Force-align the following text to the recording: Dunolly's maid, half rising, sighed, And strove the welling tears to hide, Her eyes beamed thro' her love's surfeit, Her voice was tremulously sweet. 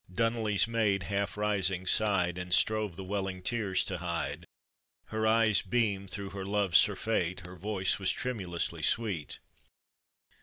Dunolly's 0.11 0.67
maid, 0.67 1.03
half 1.03 1.37
rising, 1.37 1.85
sighed, 1.85 2.39
And 2.39 2.51
strove 2.51 2.95
the 2.95 3.03
welling 3.03 3.43
tears 3.43 3.85
to 3.85 3.99
hide, 3.99 4.47
Her 5.09 5.27
eyes 5.27 5.61
beamed 5.61 6.09
thro' 6.09 6.31
her 6.31 6.43
love's 6.43 6.79
surfeit, 6.79 7.41
Her 7.41 7.55
voice 7.55 7.99
was 7.99 8.09
tremulously 8.09 8.81
sweet. 8.81 9.37